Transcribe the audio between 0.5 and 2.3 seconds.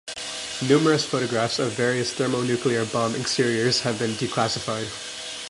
Numerous photographs of various